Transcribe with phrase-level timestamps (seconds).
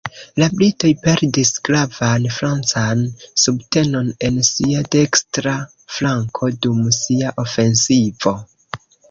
[0.41, 3.03] La britoj perdis gravan francan
[3.43, 5.55] subtenon en sia dekstra
[5.99, 8.37] flanko dum sia ofensivo.